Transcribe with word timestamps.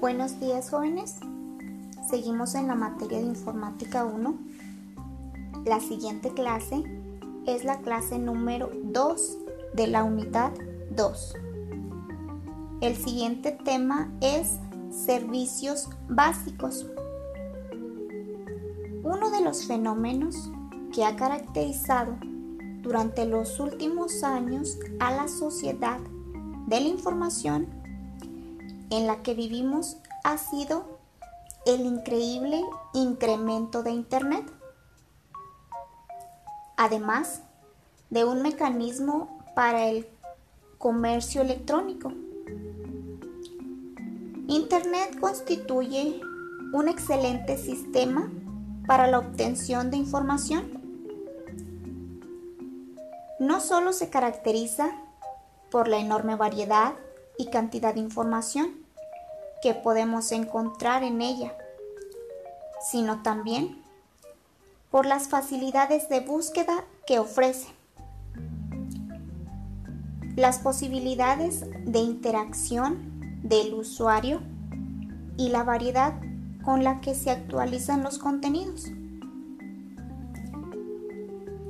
Buenos 0.00 0.38
días 0.38 0.70
jóvenes. 0.70 1.16
Seguimos 2.08 2.54
en 2.54 2.68
la 2.68 2.76
materia 2.76 3.18
de 3.18 3.24
informática 3.24 4.04
1. 4.04 4.38
La 5.64 5.80
siguiente 5.80 6.32
clase 6.32 6.84
es 7.46 7.64
la 7.64 7.80
clase 7.80 8.16
número 8.20 8.70
2 8.84 9.38
de 9.74 9.88
la 9.88 10.04
unidad 10.04 10.52
2. 10.94 11.34
El 12.80 12.94
siguiente 12.94 13.58
tema 13.64 14.08
es 14.20 14.60
servicios 14.92 15.88
básicos. 16.08 16.86
Uno 19.02 19.30
de 19.32 19.40
los 19.40 19.66
fenómenos 19.66 20.48
que 20.94 21.04
ha 21.04 21.16
caracterizado 21.16 22.16
durante 22.82 23.24
los 23.24 23.58
últimos 23.58 24.22
años 24.22 24.78
a 25.00 25.10
la 25.10 25.26
sociedad 25.26 25.98
de 26.68 26.80
la 26.82 26.88
información 26.88 27.77
en 28.90 29.06
la 29.06 29.22
que 29.22 29.34
vivimos 29.34 29.98
ha 30.24 30.38
sido 30.38 30.98
el 31.66 31.84
increíble 31.84 32.62
incremento 32.94 33.82
de 33.82 33.90
Internet. 33.90 34.44
Además 36.76 37.42
de 38.10 38.24
un 38.24 38.42
mecanismo 38.42 39.38
para 39.54 39.86
el 39.88 40.08
comercio 40.78 41.42
electrónico. 41.42 42.12
Internet 44.46 45.18
constituye 45.20 46.20
un 46.72 46.88
excelente 46.88 47.58
sistema 47.58 48.30
para 48.86 49.06
la 49.06 49.18
obtención 49.18 49.90
de 49.90 49.98
información. 49.98 50.78
No 53.38 53.60
solo 53.60 53.92
se 53.92 54.08
caracteriza 54.08 54.90
por 55.70 55.88
la 55.88 55.98
enorme 55.98 56.36
variedad 56.36 56.94
y 57.38 57.46
cantidad 57.46 57.94
de 57.94 58.00
información 58.00 58.72
que 59.62 59.72
podemos 59.74 60.32
encontrar 60.32 61.02
en 61.02 61.22
ella, 61.22 61.56
sino 62.90 63.22
también 63.22 63.82
por 64.90 65.06
las 65.06 65.28
facilidades 65.28 66.08
de 66.08 66.20
búsqueda 66.20 66.84
que 67.06 67.18
ofrece. 67.18 67.68
Las 70.36 70.58
posibilidades 70.58 71.64
de 71.84 71.98
interacción 71.98 73.20
del 73.42 73.74
usuario 73.74 74.40
y 75.36 75.48
la 75.48 75.62
variedad 75.62 76.14
con 76.64 76.84
la 76.84 77.00
que 77.00 77.14
se 77.14 77.30
actualizan 77.30 78.02
los 78.02 78.18
contenidos. 78.18 78.90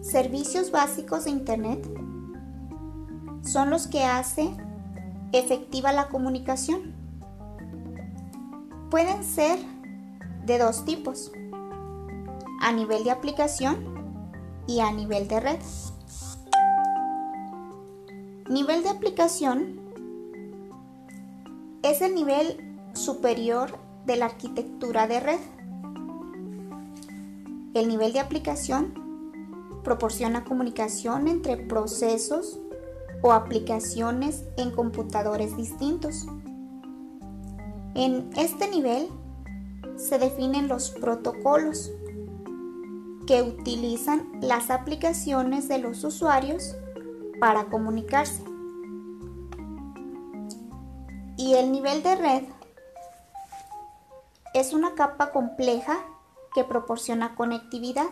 Servicios 0.00 0.70
básicos 0.70 1.24
de 1.24 1.30
Internet 1.30 1.88
son 3.44 3.70
los 3.70 3.86
que 3.86 4.04
hace 4.04 4.50
efectiva 5.32 5.92
la 5.92 6.08
comunicación. 6.08 6.94
Pueden 8.90 9.24
ser 9.24 9.58
de 10.44 10.58
dos 10.58 10.84
tipos, 10.84 11.32
a 12.60 12.72
nivel 12.72 13.04
de 13.04 13.10
aplicación 13.10 13.76
y 14.66 14.80
a 14.80 14.92
nivel 14.92 15.28
de 15.28 15.40
red. 15.40 15.58
Nivel 18.48 18.82
de 18.82 18.90
aplicación 18.90 19.80
es 21.82 22.02
el 22.02 22.14
nivel 22.14 22.76
superior 22.92 23.78
de 24.04 24.16
la 24.16 24.26
arquitectura 24.26 25.06
de 25.06 25.20
red. 25.20 25.40
El 27.74 27.88
nivel 27.88 28.12
de 28.12 28.20
aplicación 28.20 28.92
proporciona 29.82 30.44
comunicación 30.44 31.26
entre 31.26 31.56
procesos 31.56 32.58
o 33.22 33.32
aplicaciones 33.32 34.44
en 34.56 34.72
computadores 34.72 35.56
distintos. 35.56 36.26
En 37.94 38.30
este 38.36 38.68
nivel 38.68 39.08
se 39.96 40.18
definen 40.18 40.68
los 40.68 40.90
protocolos 40.90 41.90
que 43.26 43.42
utilizan 43.42 44.28
las 44.40 44.70
aplicaciones 44.70 45.68
de 45.68 45.78
los 45.78 46.02
usuarios 46.02 46.74
para 47.38 47.66
comunicarse. 47.66 48.42
Y 51.36 51.54
el 51.54 51.72
nivel 51.72 52.02
de 52.02 52.16
red 52.16 52.44
es 54.54 54.72
una 54.72 54.94
capa 54.94 55.30
compleja 55.32 55.98
que 56.54 56.64
proporciona 56.64 57.34
conectividad 57.34 58.10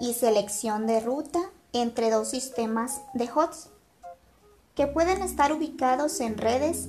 y 0.00 0.14
selección 0.14 0.86
de 0.86 1.00
ruta 1.00 1.40
entre 1.72 2.10
dos 2.10 2.28
sistemas 2.28 3.00
de 3.14 3.28
HOTS 3.30 3.70
que 4.74 4.86
pueden 4.86 5.22
estar 5.22 5.52
ubicados 5.52 6.20
en 6.20 6.38
redes 6.38 6.88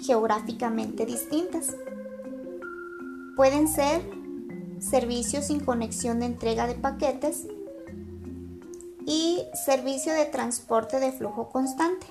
geográficamente 0.00 1.06
distintas. 1.06 1.74
Pueden 3.36 3.68
ser 3.68 4.02
servicios 4.80 5.46
sin 5.46 5.60
conexión 5.60 6.20
de 6.20 6.26
entrega 6.26 6.66
de 6.66 6.74
paquetes 6.74 7.46
y 9.06 9.46
servicio 9.64 10.12
de 10.12 10.26
transporte 10.26 11.00
de 11.00 11.12
flujo 11.12 11.48
constante. 11.48 12.06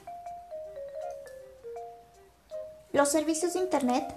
Los 2.91 3.09
servicios 3.09 3.53
de 3.53 3.59
Internet 3.59 4.15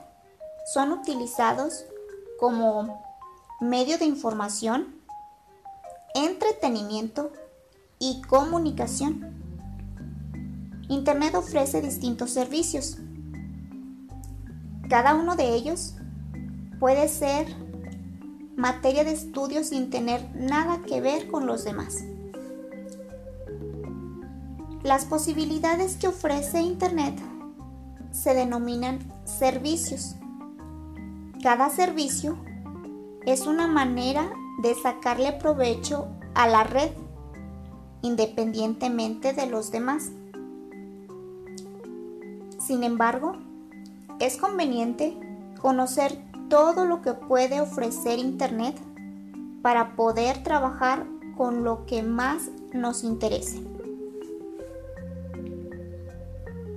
son 0.73 0.93
utilizados 0.93 1.85
como 2.39 3.05
medio 3.61 3.99
de 3.99 4.07
información, 4.07 4.95
entretenimiento 6.15 7.33
y 8.03 8.23
comunicación. 8.23 9.31
Internet 10.89 11.35
ofrece 11.35 11.83
distintos 11.83 12.31
servicios. 12.31 12.97
Cada 14.89 15.15
uno 15.15 15.37
de 15.37 15.55
ellos 15.55 15.95
puede 16.81 17.07
ser 17.09 17.47
materia 18.57 19.05
de 19.05 19.13
estudio 19.13 19.63
sin 19.63 19.91
tener 19.91 20.35
nada 20.35 20.81
que 20.81 21.03
ver 21.03 21.31
con 21.31 21.47
los 21.47 21.63
demás. 21.63 21.99
Las 24.83 25.05
posibilidades 25.05 25.97
que 25.97 26.09
ofrece 26.09 26.63
Internet 26.63 27.21
se 28.13 28.33
denominan 28.33 28.99
servicios. 29.25 30.17
Cada 31.43 31.69
servicio 31.69 32.39
es 33.27 33.47
una 33.47 33.67
manera 33.67 34.33
de 34.63 34.75
sacarle 34.75 35.33
provecho 35.33 36.09
a 36.35 36.49
la 36.49 36.65
red 36.65 36.91
independientemente 38.03 39.33
de 39.33 39.47
los 39.47 39.71
demás. 39.71 40.11
Sin 42.59 42.85
embargo, 42.85 43.33
es 44.19 44.37
conveniente 44.37 45.17
conocer 45.61 46.19
todo 46.49 46.85
lo 46.85 47.03
que 47.03 47.15
puede 47.15 47.61
ofrecer 47.61 48.19
Internet 48.19 48.77
para 49.63 49.97
poder 49.97 50.43
trabajar 50.43 51.07
con 51.37 51.65
lo 51.65 51.87
que 51.87 52.03
más 52.03 52.51
nos 52.73 53.05
interese. 53.05 53.63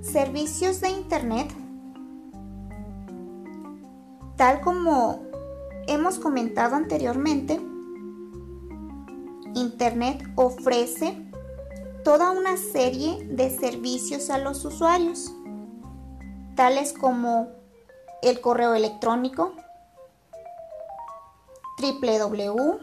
Servicios 0.02 0.80
de 0.80 0.90
Internet 0.90 1.54
Tal 4.36 4.60
como 4.62 5.22
hemos 5.86 6.18
comentado 6.18 6.74
anteriormente, 6.74 7.60
Internet 9.54 10.22
ofrece 10.36 11.16
toda 12.04 12.30
una 12.30 12.56
serie 12.56 13.24
de 13.30 13.50
servicios 13.50 14.28
a 14.30 14.38
los 14.38 14.64
usuarios, 14.64 15.32
tales 16.54 16.92
como 16.92 17.48
el 18.22 18.40
correo 18.40 18.74
electrónico, 18.74 19.54
www, 21.80 22.78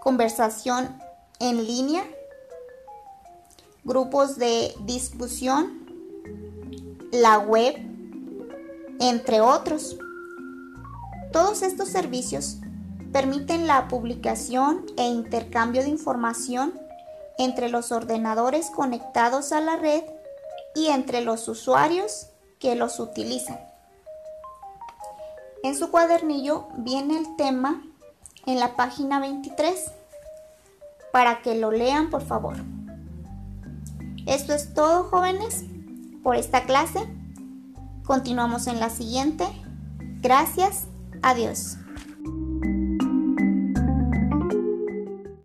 conversación 0.00 0.98
en 1.40 1.66
línea, 1.66 2.04
grupos 3.84 4.36
de 4.36 4.74
discusión, 4.80 5.86
la 7.12 7.38
web, 7.38 7.76
entre 9.00 9.40
otros. 9.40 9.96
Todos 11.32 11.62
estos 11.62 11.88
servicios 11.88 12.58
permiten 13.16 13.66
la 13.66 13.88
publicación 13.88 14.84
e 14.98 15.04
intercambio 15.06 15.82
de 15.82 15.88
información 15.88 16.78
entre 17.38 17.70
los 17.70 17.90
ordenadores 17.90 18.68
conectados 18.68 19.52
a 19.52 19.62
la 19.62 19.76
red 19.76 20.02
y 20.74 20.88
entre 20.88 21.22
los 21.22 21.48
usuarios 21.48 22.26
que 22.58 22.74
los 22.74 23.00
utilizan. 23.00 23.58
En 25.62 25.74
su 25.74 25.90
cuadernillo 25.90 26.68
viene 26.76 27.16
el 27.16 27.36
tema 27.36 27.82
en 28.44 28.60
la 28.60 28.76
página 28.76 29.18
23 29.18 29.92
para 31.10 31.40
que 31.40 31.54
lo 31.54 31.70
lean 31.70 32.10
por 32.10 32.20
favor. 32.20 32.58
Esto 34.26 34.52
es 34.52 34.74
todo 34.74 35.04
jóvenes 35.04 35.64
por 36.22 36.36
esta 36.36 36.64
clase. 36.64 37.00
Continuamos 38.04 38.66
en 38.66 38.78
la 38.78 38.90
siguiente. 38.90 39.46
Gracias. 40.20 40.84
Adiós. 41.22 41.78